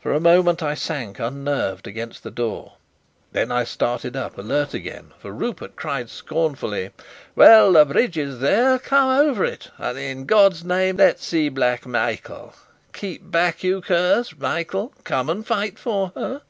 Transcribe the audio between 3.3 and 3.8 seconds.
Then I